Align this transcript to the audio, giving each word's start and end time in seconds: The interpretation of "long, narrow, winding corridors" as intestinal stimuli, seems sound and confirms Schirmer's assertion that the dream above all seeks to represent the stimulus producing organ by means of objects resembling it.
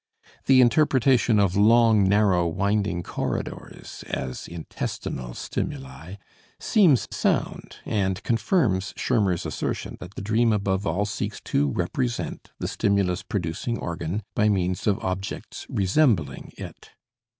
The 0.47 0.61
interpretation 0.61 1.39
of 1.39 1.55
"long, 1.55 2.09
narrow, 2.09 2.47
winding 2.47 3.03
corridors" 3.03 4.03
as 4.07 4.47
intestinal 4.47 5.35
stimuli, 5.35 6.15
seems 6.59 7.07
sound 7.11 7.75
and 7.85 8.23
confirms 8.23 8.95
Schirmer's 8.97 9.45
assertion 9.45 9.97
that 9.99 10.15
the 10.15 10.23
dream 10.23 10.51
above 10.53 10.87
all 10.87 11.05
seeks 11.05 11.39
to 11.41 11.69
represent 11.69 12.49
the 12.57 12.67
stimulus 12.67 13.21
producing 13.21 13.77
organ 13.77 14.23
by 14.33 14.49
means 14.49 14.87
of 14.87 14.97
objects 15.03 15.67
resembling 15.69 16.53
it. 16.57 16.89